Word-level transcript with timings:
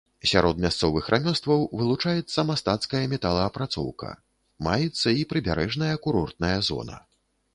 Сярод 0.29 0.61
мясцовых 0.63 1.09
рамёстваў 1.13 1.59
вылучаецца 1.81 2.45
мастацкая 2.51 3.03
металаапрацоўка, 3.13 4.09
маецца 4.69 5.09
і 5.21 5.27
прыбярэжная 5.35 5.93
курортная 6.07 6.57
зона. 6.71 6.97